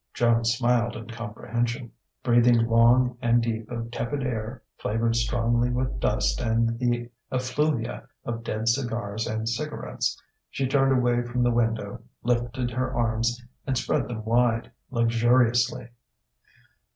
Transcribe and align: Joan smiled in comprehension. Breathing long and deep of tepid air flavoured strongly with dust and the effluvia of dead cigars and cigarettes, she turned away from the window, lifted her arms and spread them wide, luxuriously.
Joan 0.15 0.43
smiled 0.45 0.95
in 0.95 1.09
comprehension. 1.11 1.91
Breathing 2.23 2.65
long 2.65 3.19
and 3.21 3.39
deep 3.43 3.69
of 3.69 3.91
tepid 3.91 4.23
air 4.23 4.63
flavoured 4.79 5.15
strongly 5.15 5.69
with 5.69 5.99
dust 5.99 6.41
and 6.41 6.79
the 6.79 7.11
effluvia 7.31 8.07
of 8.25 8.43
dead 8.43 8.67
cigars 8.67 9.27
and 9.27 9.47
cigarettes, 9.47 10.19
she 10.49 10.65
turned 10.67 10.91
away 10.97 11.21
from 11.21 11.43
the 11.43 11.51
window, 11.51 12.01
lifted 12.23 12.71
her 12.71 12.91
arms 12.91 13.39
and 13.67 13.77
spread 13.77 14.07
them 14.07 14.25
wide, 14.25 14.71
luxuriously. 14.89 15.89